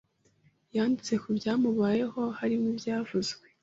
Yanditse 0.75 1.13
ku 1.21 1.29
byamubayeho- 1.37 2.21
harimo 2.39 2.65
ibyavuzwe 2.73 3.45